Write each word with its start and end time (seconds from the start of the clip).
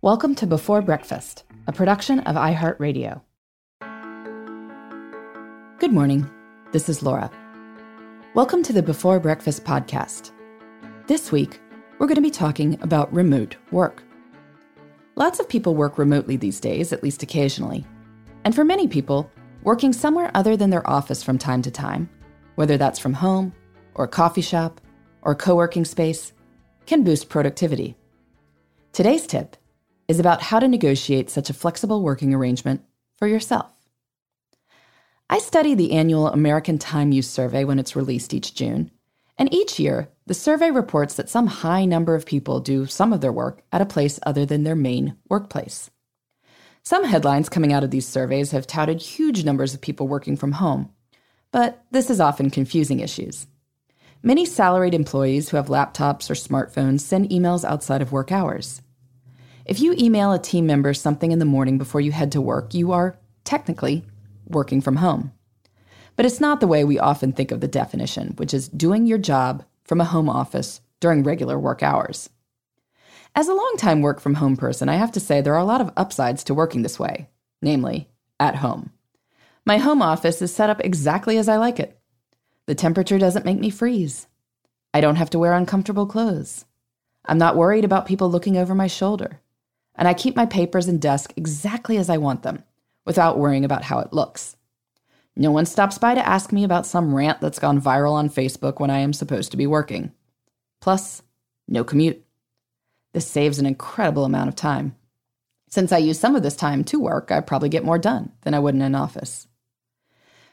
Welcome 0.00 0.36
to 0.36 0.46
Before 0.46 0.80
Breakfast, 0.80 1.42
a 1.66 1.72
production 1.72 2.20
of 2.20 2.36
iHeartRadio. 2.36 3.20
Good 5.80 5.92
morning. 5.92 6.30
This 6.70 6.88
is 6.88 7.02
Laura. 7.02 7.28
Welcome 8.32 8.62
to 8.62 8.72
the 8.72 8.80
Before 8.80 9.18
Breakfast 9.18 9.64
podcast. 9.64 10.30
This 11.08 11.32
week, 11.32 11.60
we're 11.98 12.06
going 12.06 12.14
to 12.14 12.20
be 12.20 12.30
talking 12.30 12.80
about 12.80 13.12
remote 13.12 13.56
work. 13.72 14.04
Lots 15.16 15.40
of 15.40 15.48
people 15.48 15.74
work 15.74 15.98
remotely 15.98 16.36
these 16.36 16.60
days, 16.60 16.92
at 16.92 17.02
least 17.02 17.24
occasionally. 17.24 17.84
And 18.44 18.54
for 18.54 18.64
many 18.64 18.86
people, 18.86 19.28
working 19.64 19.92
somewhere 19.92 20.30
other 20.32 20.56
than 20.56 20.70
their 20.70 20.88
office 20.88 21.24
from 21.24 21.38
time 21.38 21.62
to 21.62 21.72
time, 21.72 22.08
whether 22.54 22.76
that's 22.76 23.00
from 23.00 23.14
home, 23.14 23.52
or 23.96 24.04
a 24.04 24.08
coffee 24.08 24.42
shop, 24.42 24.80
or 25.22 25.34
co 25.34 25.56
working 25.56 25.84
space, 25.84 26.32
can 26.86 27.02
boost 27.02 27.28
productivity. 27.28 27.96
Today's 28.92 29.26
tip 29.26 29.56
is 30.08 30.18
about 30.18 30.42
how 30.42 30.58
to 30.58 30.66
negotiate 30.66 31.30
such 31.30 31.50
a 31.50 31.54
flexible 31.54 32.02
working 32.02 32.34
arrangement 32.34 32.82
for 33.18 33.28
yourself. 33.28 33.70
I 35.30 35.38
study 35.38 35.74
the 35.74 35.92
annual 35.92 36.28
American 36.28 36.78
Time 36.78 37.12
Use 37.12 37.28
Survey 37.28 37.64
when 37.64 37.78
it's 37.78 37.94
released 37.94 38.32
each 38.32 38.54
June, 38.54 38.90
and 39.36 39.52
each 39.52 39.78
year, 39.78 40.08
the 40.26 40.34
survey 40.34 40.70
reports 40.70 41.14
that 41.14 41.28
some 41.28 41.46
high 41.46 41.84
number 41.84 42.14
of 42.14 42.26
people 42.26 42.60
do 42.60 42.86
some 42.86 43.12
of 43.12 43.20
their 43.20 43.32
work 43.32 43.62
at 43.70 43.82
a 43.82 43.86
place 43.86 44.18
other 44.24 44.46
than 44.46 44.64
their 44.64 44.74
main 44.74 45.16
workplace. 45.28 45.90
Some 46.82 47.04
headlines 47.04 47.50
coming 47.50 47.72
out 47.72 47.84
of 47.84 47.90
these 47.90 48.08
surveys 48.08 48.52
have 48.52 48.66
touted 48.66 49.02
huge 49.02 49.44
numbers 49.44 49.74
of 49.74 49.82
people 49.82 50.08
working 50.08 50.36
from 50.36 50.52
home, 50.52 50.90
but 51.52 51.84
this 51.90 52.08
is 52.08 52.20
often 52.20 52.48
confusing 52.50 53.00
issues. 53.00 53.46
Many 54.22 54.46
salaried 54.46 54.94
employees 54.94 55.50
who 55.50 55.58
have 55.58 55.66
laptops 55.66 56.30
or 56.30 56.34
smartphones 56.34 57.00
send 57.00 57.28
emails 57.28 57.64
outside 57.64 58.02
of 58.02 58.10
work 58.10 58.32
hours. 58.32 58.80
If 59.68 59.80
you 59.80 59.94
email 59.98 60.32
a 60.32 60.38
team 60.38 60.64
member 60.64 60.94
something 60.94 61.30
in 61.30 61.40
the 61.40 61.44
morning 61.44 61.76
before 61.76 62.00
you 62.00 62.10
head 62.10 62.32
to 62.32 62.40
work, 62.40 62.72
you 62.72 62.90
are 62.92 63.18
technically 63.44 64.02
working 64.46 64.80
from 64.80 64.96
home. 64.96 65.30
But 66.16 66.24
it's 66.24 66.40
not 66.40 66.60
the 66.60 66.66
way 66.66 66.84
we 66.84 66.98
often 66.98 67.34
think 67.34 67.50
of 67.50 67.60
the 67.60 67.68
definition, 67.68 68.28
which 68.36 68.54
is 68.54 68.66
doing 68.66 69.04
your 69.04 69.18
job 69.18 69.62
from 69.84 70.00
a 70.00 70.06
home 70.06 70.30
office 70.30 70.80
during 71.00 71.22
regular 71.22 71.58
work 71.58 71.82
hours. 71.82 72.30
As 73.34 73.46
a 73.46 73.52
long-time 73.52 74.00
work 74.00 74.20
from 74.20 74.36
home 74.36 74.56
person, 74.56 74.88
I 74.88 74.96
have 74.96 75.12
to 75.12 75.20
say 75.20 75.42
there 75.42 75.54
are 75.54 75.58
a 75.58 75.64
lot 75.64 75.82
of 75.82 75.92
upsides 75.98 76.42
to 76.44 76.54
working 76.54 76.80
this 76.80 76.98
way, 76.98 77.28
namely, 77.60 78.08
at 78.40 78.56
home. 78.56 78.90
My 79.66 79.76
home 79.76 80.00
office 80.00 80.40
is 80.40 80.52
set 80.52 80.70
up 80.70 80.80
exactly 80.82 81.36
as 81.36 81.46
I 81.46 81.58
like 81.58 81.78
it. 81.78 82.00
The 82.64 82.74
temperature 82.74 83.18
doesn't 83.18 83.44
make 83.44 83.58
me 83.58 83.68
freeze. 83.68 84.28
I 84.94 85.02
don't 85.02 85.16
have 85.16 85.28
to 85.28 85.38
wear 85.38 85.52
uncomfortable 85.52 86.06
clothes. 86.06 86.64
I'm 87.26 87.36
not 87.36 87.54
worried 87.54 87.84
about 87.84 88.06
people 88.06 88.30
looking 88.30 88.56
over 88.56 88.74
my 88.74 88.86
shoulder 88.86 89.42
and 89.98 90.08
I 90.08 90.14
keep 90.14 90.36
my 90.36 90.46
papers 90.46 90.88
and 90.88 91.02
desk 91.02 91.32
exactly 91.36 91.98
as 91.98 92.08
I 92.08 92.16
want 92.16 92.42
them, 92.44 92.62
without 93.04 93.38
worrying 93.38 93.64
about 93.64 93.82
how 93.82 93.98
it 93.98 94.12
looks. 94.12 94.56
No 95.36 95.50
one 95.50 95.66
stops 95.66 95.98
by 95.98 96.14
to 96.14 96.26
ask 96.26 96.52
me 96.52 96.64
about 96.64 96.86
some 96.86 97.14
rant 97.14 97.40
that's 97.40 97.58
gone 97.58 97.80
viral 97.80 98.12
on 98.12 98.30
Facebook 98.30 98.80
when 98.80 98.90
I 98.90 99.00
am 99.00 99.12
supposed 99.12 99.50
to 99.50 99.56
be 99.56 99.66
working. 99.66 100.12
Plus, 100.80 101.22
no 101.66 101.84
commute. 101.84 102.24
This 103.12 103.26
saves 103.26 103.58
an 103.58 103.66
incredible 103.66 104.24
amount 104.24 104.48
of 104.48 104.56
time. 104.56 104.96
Since 105.68 105.92
I 105.92 105.98
use 105.98 106.18
some 106.18 106.34
of 106.34 106.42
this 106.42 106.56
time 106.56 106.82
to 106.84 106.98
work, 106.98 107.30
I 107.30 107.40
probably 107.40 107.68
get 107.68 107.84
more 107.84 107.98
done 107.98 108.32
than 108.42 108.54
I 108.54 108.58
would 108.58 108.74
in 108.74 108.82
an 108.82 108.94
office. 108.94 109.46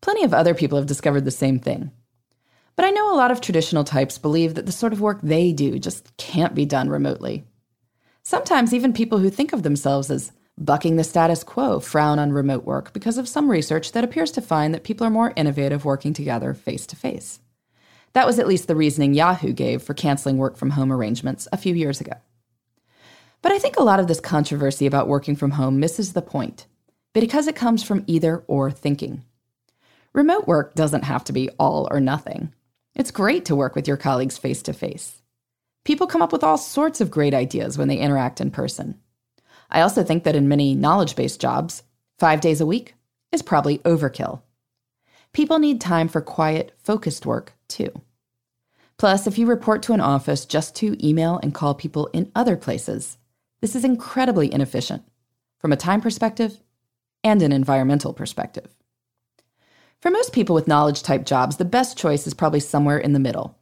Plenty 0.00 0.22
of 0.22 0.34
other 0.34 0.54
people 0.54 0.78
have 0.78 0.86
discovered 0.86 1.24
the 1.24 1.30
same 1.30 1.58
thing. 1.58 1.90
But 2.76 2.84
I 2.84 2.90
know 2.90 3.12
a 3.12 3.16
lot 3.16 3.32
of 3.32 3.40
traditional 3.40 3.82
types 3.82 4.18
believe 4.18 4.54
that 4.54 4.66
the 4.66 4.72
sort 4.72 4.92
of 4.92 5.00
work 5.00 5.20
they 5.22 5.52
do 5.52 5.78
just 5.80 6.16
can't 6.18 6.54
be 6.54 6.64
done 6.64 6.88
remotely. 6.88 7.47
Sometimes 8.28 8.74
even 8.74 8.92
people 8.92 9.20
who 9.20 9.30
think 9.30 9.54
of 9.54 9.62
themselves 9.62 10.10
as 10.10 10.32
bucking 10.58 10.96
the 10.96 11.02
status 11.02 11.42
quo 11.42 11.80
frown 11.80 12.18
on 12.18 12.30
remote 12.30 12.66
work 12.66 12.92
because 12.92 13.16
of 13.16 13.26
some 13.26 13.50
research 13.50 13.92
that 13.92 14.04
appears 14.04 14.30
to 14.32 14.42
find 14.42 14.74
that 14.74 14.84
people 14.84 15.06
are 15.06 15.10
more 15.10 15.32
innovative 15.34 15.86
working 15.86 16.12
together 16.12 16.52
face 16.52 16.86
to 16.88 16.94
face. 16.94 17.40
That 18.12 18.26
was 18.26 18.38
at 18.38 18.46
least 18.46 18.68
the 18.68 18.76
reasoning 18.76 19.14
Yahoo 19.14 19.54
gave 19.54 19.82
for 19.82 19.94
canceling 19.94 20.36
work 20.36 20.58
from 20.58 20.68
home 20.68 20.92
arrangements 20.92 21.48
a 21.52 21.56
few 21.56 21.74
years 21.74 22.02
ago. 22.02 22.12
But 23.40 23.52
I 23.52 23.58
think 23.58 23.78
a 23.78 23.82
lot 23.82 23.98
of 23.98 24.08
this 24.08 24.20
controversy 24.20 24.84
about 24.84 25.08
working 25.08 25.34
from 25.34 25.52
home 25.52 25.80
misses 25.80 26.12
the 26.12 26.20
point, 26.20 26.66
because 27.14 27.46
it 27.46 27.56
comes 27.56 27.82
from 27.82 28.04
either 28.06 28.44
or 28.46 28.70
thinking. 28.70 29.24
Remote 30.12 30.46
work 30.46 30.74
doesn't 30.74 31.04
have 31.04 31.24
to 31.24 31.32
be 31.32 31.48
all 31.58 31.88
or 31.90 31.98
nothing. 31.98 32.52
It's 32.94 33.10
great 33.10 33.46
to 33.46 33.56
work 33.56 33.74
with 33.74 33.88
your 33.88 33.96
colleagues 33.96 34.36
face 34.36 34.60
to 34.64 34.74
face. 34.74 35.22
People 35.88 36.06
come 36.06 36.20
up 36.20 36.32
with 36.32 36.44
all 36.44 36.58
sorts 36.58 37.00
of 37.00 37.10
great 37.10 37.32
ideas 37.32 37.78
when 37.78 37.88
they 37.88 37.96
interact 37.96 38.42
in 38.42 38.50
person. 38.50 39.00
I 39.70 39.80
also 39.80 40.04
think 40.04 40.24
that 40.24 40.36
in 40.36 40.46
many 40.46 40.74
knowledge 40.74 41.16
based 41.16 41.40
jobs, 41.40 41.82
five 42.18 42.42
days 42.42 42.60
a 42.60 42.66
week 42.66 42.94
is 43.32 43.40
probably 43.40 43.78
overkill. 43.78 44.42
People 45.32 45.58
need 45.58 45.80
time 45.80 46.08
for 46.08 46.20
quiet, 46.20 46.72
focused 46.76 47.24
work, 47.24 47.54
too. 47.68 48.02
Plus, 48.98 49.26
if 49.26 49.38
you 49.38 49.46
report 49.46 49.82
to 49.84 49.94
an 49.94 50.00
office 50.02 50.44
just 50.44 50.76
to 50.76 50.94
email 51.02 51.40
and 51.42 51.54
call 51.54 51.74
people 51.74 52.10
in 52.12 52.30
other 52.34 52.58
places, 52.58 53.16
this 53.62 53.74
is 53.74 53.82
incredibly 53.82 54.52
inefficient 54.52 55.04
from 55.58 55.72
a 55.72 55.76
time 55.76 56.02
perspective 56.02 56.60
and 57.24 57.40
an 57.40 57.50
environmental 57.50 58.12
perspective. 58.12 58.68
For 60.02 60.10
most 60.10 60.34
people 60.34 60.54
with 60.54 60.68
knowledge 60.68 61.02
type 61.02 61.24
jobs, 61.24 61.56
the 61.56 61.64
best 61.64 61.96
choice 61.96 62.26
is 62.26 62.34
probably 62.34 62.60
somewhere 62.60 62.98
in 62.98 63.14
the 63.14 63.18
middle 63.18 63.57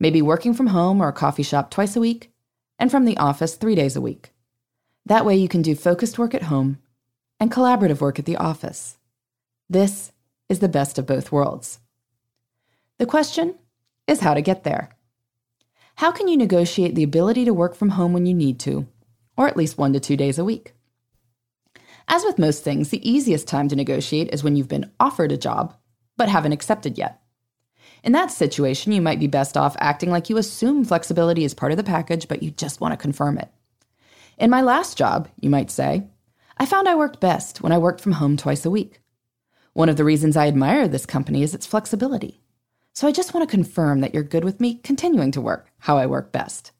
maybe 0.00 0.22
working 0.22 0.54
from 0.54 0.68
home 0.68 1.00
or 1.00 1.08
a 1.08 1.12
coffee 1.12 1.44
shop 1.44 1.70
twice 1.70 1.94
a 1.94 2.00
week, 2.00 2.32
and 2.78 2.90
from 2.90 3.04
the 3.04 3.18
office 3.18 3.54
three 3.54 3.74
days 3.76 3.94
a 3.94 4.00
week. 4.00 4.32
That 5.06 5.24
way 5.24 5.36
you 5.36 5.48
can 5.48 5.62
do 5.62 5.76
focused 5.76 6.18
work 6.18 6.34
at 6.34 6.44
home 6.44 6.78
and 7.38 7.52
collaborative 7.52 8.00
work 8.00 8.18
at 8.18 8.24
the 8.24 8.36
office. 8.36 8.98
This 9.68 10.10
is 10.48 10.58
the 10.58 10.68
best 10.68 10.98
of 10.98 11.06
both 11.06 11.30
worlds. 11.30 11.78
The 12.98 13.06
question 13.06 13.54
is 14.06 14.20
how 14.20 14.34
to 14.34 14.42
get 14.42 14.64
there. 14.64 14.90
How 15.96 16.10
can 16.10 16.28
you 16.28 16.36
negotiate 16.36 16.94
the 16.94 17.02
ability 17.02 17.44
to 17.44 17.54
work 17.54 17.74
from 17.74 17.90
home 17.90 18.12
when 18.12 18.26
you 18.26 18.34
need 18.34 18.58
to, 18.60 18.88
or 19.36 19.46
at 19.46 19.56
least 19.56 19.78
one 19.78 19.92
to 19.92 20.00
two 20.00 20.16
days 20.16 20.38
a 20.38 20.44
week? 20.44 20.74
As 22.08 22.24
with 22.24 22.38
most 22.38 22.64
things, 22.64 22.88
the 22.88 23.08
easiest 23.08 23.46
time 23.46 23.68
to 23.68 23.76
negotiate 23.76 24.30
is 24.32 24.42
when 24.42 24.56
you've 24.56 24.68
been 24.68 24.90
offered 24.98 25.30
a 25.30 25.36
job, 25.36 25.76
but 26.16 26.28
haven't 26.28 26.52
accepted 26.52 26.98
yet. 26.98 27.19
In 28.02 28.12
that 28.12 28.30
situation, 28.30 28.92
you 28.92 29.02
might 29.02 29.20
be 29.20 29.26
best 29.26 29.56
off 29.56 29.76
acting 29.78 30.10
like 30.10 30.30
you 30.30 30.36
assume 30.36 30.84
flexibility 30.84 31.44
is 31.44 31.54
part 31.54 31.72
of 31.72 31.78
the 31.78 31.84
package, 31.84 32.28
but 32.28 32.42
you 32.42 32.50
just 32.50 32.80
want 32.80 32.92
to 32.92 32.96
confirm 32.96 33.38
it. 33.38 33.50
In 34.38 34.50
my 34.50 34.62
last 34.62 34.96
job, 34.96 35.28
you 35.38 35.50
might 35.50 35.70
say, 35.70 36.04
I 36.56 36.66
found 36.66 36.88
I 36.88 36.94
worked 36.94 37.20
best 37.20 37.60
when 37.62 37.72
I 37.72 37.78
worked 37.78 38.00
from 38.00 38.12
home 38.12 38.36
twice 38.36 38.64
a 38.64 38.70
week. 38.70 39.00
One 39.72 39.88
of 39.88 39.96
the 39.96 40.04
reasons 40.04 40.36
I 40.36 40.48
admire 40.48 40.88
this 40.88 41.06
company 41.06 41.42
is 41.42 41.54
its 41.54 41.66
flexibility. 41.66 42.40
So 42.94 43.06
I 43.06 43.12
just 43.12 43.34
want 43.34 43.48
to 43.48 43.54
confirm 43.54 44.00
that 44.00 44.14
you're 44.14 44.22
good 44.22 44.44
with 44.44 44.60
me 44.60 44.74
continuing 44.74 45.30
to 45.32 45.40
work 45.40 45.70
how 45.78 45.96
I 45.96 46.06
work 46.06 46.32
best. 46.32 46.72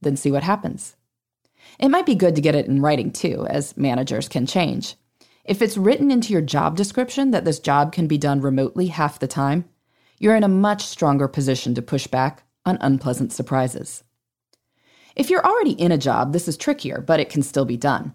Then 0.00 0.16
see 0.16 0.30
what 0.30 0.42
happens. 0.42 0.96
It 1.78 1.88
might 1.88 2.06
be 2.06 2.14
good 2.14 2.34
to 2.36 2.42
get 2.42 2.54
it 2.54 2.66
in 2.66 2.82
writing 2.82 3.10
too, 3.10 3.46
as 3.48 3.76
managers 3.76 4.28
can 4.28 4.46
change. 4.46 4.94
If 5.44 5.60
it's 5.60 5.76
written 5.76 6.10
into 6.10 6.32
your 6.32 6.42
job 6.42 6.76
description 6.76 7.30
that 7.32 7.44
this 7.44 7.58
job 7.58 7.92
can 7.92 8.06
be 8.06 8.16
done 8.16 8.40
remotely 8.40 8.86
half 8.86 9.18
the 9.18 9.26
time, 9.26 9.64
you're 10.18 10.36
in 10.36 10.44
a 10.44 10.48
much 10.48 10.86
stronger 10.86 11.28
position 11.28 11.74
to 11.74 11.82
push 11.82 12.06
back 12.06 12.44
on 12.64 12.78
unpleasant 12.80 13.32
surprises. 13.32 14.04
If 15.16 15.30
you're 15.30 15.44
already 15.44 15.72
in 15.72 15.92
a 15.92 15.98
job, 15.98 16.32
this 16.32 16.48
is 16.48 16.56
trickier, 16.56 17.00
but 17.00 17.20
it 17.20 17.28
can 17.28 17.42
still 17.42 17.64
be 17.64 17.76
done. 17.76 18.14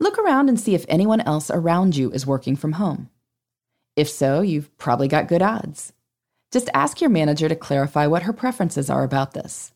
Look 0.00 0.18
around 0.18 0.48
and 0.48 0.58
see 0.58 0.74
if 0.74 0.86
anyone 0.88 1.20
else 1.20 1.50
around 1.50 1.96
you 1.96 2.10
is 2.12 2.26
working 2.26 2.56
from 2.56 2.72
home. 2.72 3.10
If 3.96 4.08
so, 4.08 4.40
you've 4.40 4.76
probably 4.78 5.08
got 5.08 5.28
good 5.28 5.42
odds. 5.42 5.92
Just 6.52 6.70
ask 6.72 7.00
your 7.00 7.10
manager 7.10 7.48
to 7.48 7.56
clarify 7.56 8.06
what 8.06 8.22
her 8.22 8.32
preferences 8.32 8.88
are 8.88 9.04
about 9.04 9.32
this. 9.32 9.72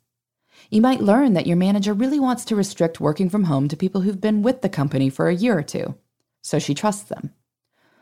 You 0.70 0.80
might 0.80 1.00
learn 1.00 1.34
that 1.34 1.46
your 1.46 1.56
manager 1.56 1.92
really 1.92 2.20
wants 2.20 2.44
to 2.46 2.56
restrict 2.56 3.00
working 3.00 3.28
from 3.28 3.44
home 3.44 3.68
to 3.68 3.76
people 3.76 4.02
who've 4.02 4.20
been 4.20 4.42
with 4.42 4.62
the 4.62 4.68
company 4.68 5.10
for 5.10 5.28
a 5.28 5.34
year 5.34 5.58
or 5.58 5.62
two, 5.62 5.96
so 6.40 6.58
she 6.58 6.72
trusts 6.72 7.02
them, 7.02 7.34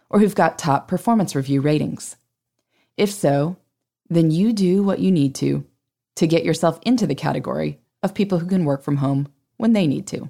or 0.09 0.21
who've 0.21 0.35
got 0.35 0.59
top 0.59 0.87
performance 0.87 1.35
review 1.35 1.61
ratings. 1.61 2.17
If 2.97 3.11
so, 3.11 3.57
then 4.09 4.31
you 4.31 4.53
do 4.53 4.83
what 4.83 4.99
you 4.99 5.11
need 5.11 5.35
to 5.37 5.65
to 6.17 6.27
get 6.27 6.45
yourself 6.45 6.79
into 6.83 7.07
the 7.07 7.15
category 7.15 7.81
of 8.03 8.15
people 8.15 8.39
who 8.39 8.47
can 8.47 8.65
work 8.65 8.83
from 8.83 8.99
home 8.99 9.29
when 9.57 9.73
they 9.73 9.87
need 9.87 10.07
to. 10.09 10.29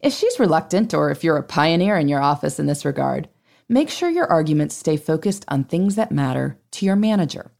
If 0.00 0.12
she's 0.12 0.40
reluctant, 0.40 0.94
or 0.94 1.10
if 1.10 1.22
you're 1.22 1.36
a 1.36 1.42
pioneer 1.42 1.96
in 1.96 2.08
your 2.08 2.20
office 2.22 2.58
in 2.58 2.66
this 2.66 2.84
regard, 2.84 3.28
make 3.68 3.90
sure 3.90 4.08
your 4.08 4.26
arguments 4.26 4.74
stay 4.74 4.96
focused 4.96 5.44
on 5.48 5.64
things 5.64 5.94
that 5.94 6.10
matter 6.10 6.58
to 6.72 6.86
your 6.86 6.96
manager. 6.96 7.52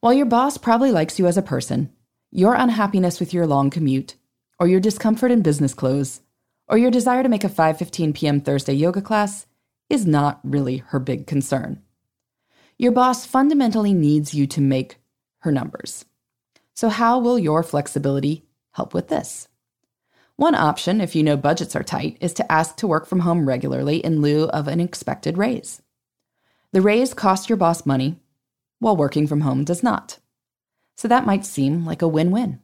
While 0.00 0.12
your 0.12 0.26
boss 0.26 0.58
probably 0.58 0.92
likes 0.92 1.18
you 1.18 1.26
as 1.26 1.36
a 1.36 1.42
person, 1.42 1.90
your 2.30 2.54
unhappiness 2.54 3.18
with 3.18 3.32
your 3.32 3.46
long 3.46 3.70
commute, 3.70 4.16
or 4.60 4.68
your 4.68 4.80
discomfort 4.80 5.30
in 5.30 5.42
business 5.42 5.74
clothes, 5.74 6.20
or 6.68 6.76
your 6.76 6.90
desire 6.90 7.22
to 7.22 7.28
make 7.28 7.44
a 7.44 7.48
5:15 7.48 8.14
p.m. 8.14 8.40
Thursday 8.40 8.74
yoga 8.74 9.00
class 9.00 9.46
is 9.88 10.06
not 10.06 10.40
really 10.44 10.78
her 10.88 10.98
big 10.98 11.26
concern. 11.26 11.82
Your 12.80 12.92
boss 12.92 13.26
fundamentally 13.26 13.92
needs 13.92 14.34
you 14.34 14.46
to 14.46 14.60
make 14.60 15.00
her 15.40 15.50
numbers. 15.50 16.04
So, 16.74 16.88
how 16.88 17.18
will 17.18 17.36
your 17.36 17.64
flexibility 17.64 18.46
help 18.70 18.94
with 18.94 19.08
this? 19.08 19.48
One 20.36 20.54
option, 20.54 21.00
if 21.00 21.16
you 21.16 21.24
know 21.24 21.36
budgets 21.36 21.74
are 21.74 21.82
tight, 21.82 22.18
is 22.20 22.32
to 22.34 22.52
ask 22.52 22.76
to 22.76 22.86
work 22.86 23.06
from 23.06 23.20
home 23.20 23.48
regularly 23.48 23.96
in 23.96 24.22
lieu 24.22 24.44
of 24.44 24.68
an 24.68 24.78
expected 24.78 25.36
raise. 25.36 25.82
The 26.70 26.80
raise 26.80 27.14
costs 27.14 27.48
your 27.48 27.56
boss 27.56 27.84
money, 27.84 28.20
while 28.78 28.96
working 28.96 29.26
from 29.26 29.40
home 29.40 29.64
does 29.64 29.82
not. 29.82 30.18
So 30.96 31.08
that 31.08 31.26
might 31.26 31.44
seem 31.44 31.84
like 31.84 32.02
a 32.02 32.06
win 32.06 32.30
win. 32.30 32.60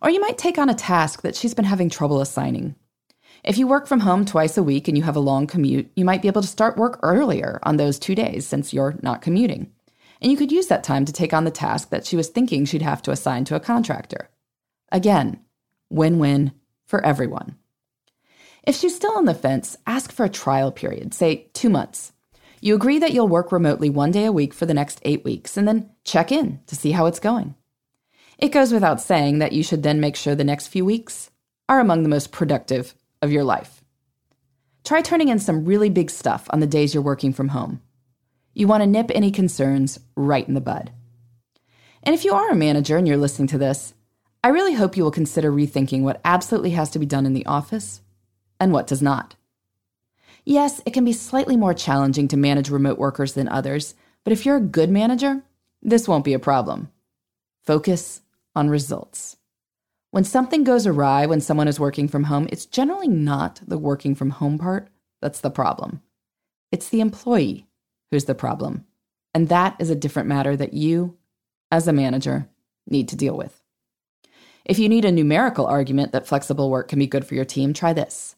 Or 0.00 0.08
you 0.08 0.20
might 0.20 0.38
take 0.38 0.56
on 0.56 0.68
a 0.68 0.74
task 0.74 1.22
that 1.22 1.34
she's 1.34 1.54
been 1.54 1.64
having 1.64 1.90
trouble 1.90 2.20
assigning. 2.20 2.76
If 3.42 3.56
you 3.56 3.66
work 3.66 3.86
from 3.86 4.00
home 4.00 4.24
twice 4.26 4.58
a 4.58 4.62
week 4.62 4.86
and 4.86 4.96
you 4.96 5.04
have 5.04 5.16
a 5.16 5.20
long 5.20 5.46
commute, 5.46 5.90
you 5.96 6.04
might 6.04 6.20
be 6.20 6.28
able 6.28 6.42
to 6.42 6.48
start 6.48 6.76
work 6.76 7.00
earlier 7.02 7.58
on 7.62 7.76
those 7.76 7.98
two 7.98 8.14
days 8.14 8.46
since 8.46 8.72
you're 8.72 8.98
not 9.02 9.22
commuting. 9.22 9.72
And 10.20 10.30
you 10.30 10.36
could 10.36 10.52
use 10.52 10.66
that 10.66 10.84
time 10.84 11.06
to 11.06 11.12
take 11.12 11.32
on 11.32 11.44
the 11.44 11.50
task 11.50 11.88
that 11.90 12.04
she 12.04 12.16
was 12.16 12.28
thinking 12.28 12.64
she'd 12.64 12.82
have 12.82 13.00
to 13.02 13.10
assign 13.10 13.46
to 13.46 13.54
a 13.54 13.60
contractor. 13.60 14.28
Again, 14.92 15.40
win 15.88 16.18
win 16.18 16.52
for 16.86 17.04
everyone. 17.04 17.56
If 18.66 18.76
she's 18.76 18.94
still 18.94 19.16
on 19.16 19.24
the 19.24 19.32
fence, 19.32 19.76
ask 19.86 20.12
for 20.12 20.24
a 20.24 20.30
trial 20.30 20.70
period, 20.70 21.14
say 21.14 21.48
two 21.54 21.70
months. 21.70 22.12
You 22.60 22.74
agree 22.74 22.98
that 22.98 23.12
you'll 23.12 23.28
work 23.28 23.52
remotely 23.52 23.88
one 23.88 24.10
day 24.10 24.26
a 24.26 24.32
week 24.32 24.52
for 24.52 24.66
the 24.66 24.74
next 24.74 25.00
eight 25.02 25.24
weeks 25.24 25.56
and 25.56 25.66
then 25.66 25.88
check 26.04 26.30
in 26.30 26.60
to 26.66 26.76
see 26.76 26.90
how 26.90 27.06
it's 27.06 27.18
going. 27.18 27.54
It 28.36 28.50
goes 28.52 28.72
without 28.72 29.00
saying 29.00 29.38
that 29.38 29.52
you 29.52 29.62
should 29.62 29.82
then 29.82 29.98
make 29.98 30.16
sure 30.16 30.34
the 30.34 30.44
next 30.44 30.66
few 30.66 30.84
weeks 30.84 31.30
are 31.70 31.80
among 31.80 32.02
the 32.02 32.08
most 32.10 32.32
productive 32.32 32.94
of 33.22 33.32
your 33.32 33.44
life. 33.44 33.82
Try 34.84 35.02
turning 35.02 35.28
in 35.28 35.38
some 35.38 35.64
really 35.64 35.90
big 35.90 36.10
stuff 36.10 36.46
on 36.50 36.60
the 36.60 36.66
days 36.66 36.94
you're 36.94 37.02
working 37.02 37.32
from 37.32 37.48
home. 37.48 37.82
You 38.54 38.66
want 38.66 38.82
to 38.82 38.86
nip 38.86 39.10
any 39.14 39.30
concerns 39.30 40.00
right 40.16 40.46
in 40.46 40.54
the 40.54 40.60
bud. 40.60 40.90
And 42.02 42.14
if 42.14 42.24
you 42.24 42.32
are 42.32 42.50
a 42.50 42.56
manager 42.56 42.96
and 42.96 43.06
you're 43.06 43.16
listening 43.16 43.48
to 43.48 43.58
this, 43.58 43.94
I 44.42 44.48
really 44.48 44.72
hope 44.72 44.96
you 44.96 45.04
will 45.04 45.10
consider 45.10 45.52
rethinking 45.52 46.02
what 46.02 46.20
absolutely 46.24 46.70
has 46.70 46.90
to 46.90 46.98
be 46.98 47.06
done 47.06 47.26
in 47.26 47.34
the 47.34 47.46
office 47.46 48.00
and 48.58 48.72
what 48.72 48.86
does 48.86 49.02
not. 49.02 49.36
Yes, 50.44 50.80
it 50.86 50.94
can 50.94 51.04
be 51.04 51.12
slightly 51.12 51.56
more 51.56 51.74
challenging 51.74 52.26
to 52.28 52.36
manage 52.36 52.70
remote 52.70 52.98
workers 52.98 53.34
than 53.34 53.48
others, 53.48 53.94
but 54.24 54.32
if 54.32 54.46
you're 54.46 54.56
a 54.56 54.60
good 54.60 54.90
manager, 54.90 55.42
this 55.82 56.08
won't 56.08 56.24
be 56.24 56.32
a 56.32 56.38
problem. 56.38 56.90
Focus 57.62 58.22
on 58.56 58.70
results. 58.70 59.36
When 60.12 60.24
something 60.24 60.64
goes 60.64 60.88
awry 60.88 61.26
when 61.26 61.40
someone 61.40 61.68
is 61.68 61.78
working 61.78 62.08
from 62.08 62.24
home, 62.24 62.48
it's 62.50 62.66
generally 62.66 63.06
not 63.06 63.60
the 63.66 63.78
working 63.78 64.16
from 64.16 64.30
home 64.30 64.58
part 64.58 64.88
that's 65.20 65.40
the 65.40 65.50
problem. 65.50 66.02
It's 66.72 66.88
the 66.88 67.00
employee 67.00 67.66
who's 68.10 68.24
the 68.24 68.34
problem. 68.34 68.86
And 69.32 69.48
that 69.48 69.76
is 69.78 69.90
a 69.90 69.94
different 69.94 70.28
matter 70.28 70.56
that 70.56 70.74
you, 70.74 71.16
as 71.70 71.86
a 71.86 71.92
manager, 71.92 72.48
need 72.88 73.08
to 73.08 73.16
deal 73.16 73.36
with. 73.36 73.62
If 74.64 74.78
you 74.78 74.88
need 74.88 75.04
a 75.04 75.12
numerical 75.12 75.66
argument 75.66 76.10
that 76.12 76.26
flexible 76.26 76.70
work 76.70 76.88
can 76.88 76.98
be 76.98 77.06
good 77.06 77.24
for 77.24 77.34
your 77.36 77.44
team, 77.44 77.72
try 77.72 77.92
this. 77.92 78.34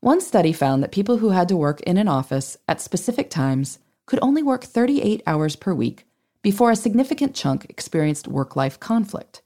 One 0.00 0.22
study 0.22 0.52
found 0.54 0.82
that 0.82 0.92
people 0.92 1.18
who 1.18 1.30
had 1.30 1.48
to 1.48 1.56
work 1.56 1.82
in 1.82 1.98
an 1.98 2.08
office 2.08 2.56
at 2.66 2.80
specific 2.80 3.28
times 3.28 3.78
could 4.06 4.18
only 4.22 4.42
work 4.42 4.64
38 4.64 5.22
hours 5.26 5.56
per 5.56 5.74
week 5.74 6.06
before 6.42 6.70
a 6.70 6.76
significant 6.76 7.34
chunk 7.34 7.66
experienced 7.68 8.26
work 8.26 8.56
life 8.56 8.80
conflict. 8.80 9.42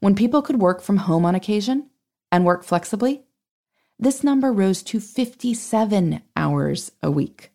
When 0.00 0.14
people 0.14 0.42
could 0.42 0.60
work 0.60 0.82
from 0.82 0.98
home 0.98 1.24
on 1.24 1.34
occasion 1.34 1.90
and 2.30 2.44
work 2.44 2.64
flexibly, 2.64 3.22
this 3.98 4.24
number 4.24 4.52
rose 4.52 4.82
to 4.84 5.00
57 5.00 6.22
hours 6.36 6.92
a 7.02 7.10
week. 7.10 7.50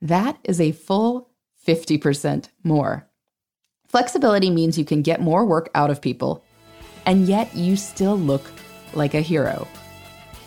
That 0.00 0.38
is 0.44 0.60
a 0.60 0.72
full 0.72 1.30
50% 1.66 2.48
more. 2.64 3.08
Flexibility 3.86 4.50
means 4.50 4.78
you 4.78 4.84
can 4.84 5.02
get 5.02 5.20
more 5.20 5.44
work 5.44 5.70
out 5.74 5.90
of 5.90 6.00
people 6.00 6.44
and 7.06 7.26
yet 7.26 7.54
you 7.54 7.76
still 7.76 8.18
look 8.18 8.50
like 8.92 9.14
a 9.14 9.20
hero. 9.20 9.66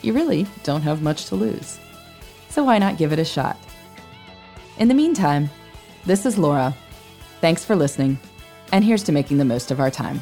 You 0.02 0.14
really 0.14 0.48
don't 0.64 0.82
have 0.82 1.02
much 1.02 1.26
to 1.26 1.36
lose. 1.36 1.80
So 2.50 2.64
why 2.64 2.78
not 2.78 2.98
give 2.98 3.14
it 3.14 3.20
a 3.20 3.26
shot? 3.26 3.58
In 4.78 4.88
the 4.88 4.94
meantime, 4.94 5.50
this 6.06 6.26
is 6.26 6.38
Laura. 6.38 6.76
Thanks 7.40 7.64
for 7.64 7.76
listening, 7.76 8.20
and 8.72 8.84
here's 8.84 9.04
to 9.04 9.12
making 9.12 9.38
the 9.38 9.46
most 9.46 9.72
of 9.72 9.80
our 9.80 9.92
time. 9.92 10.22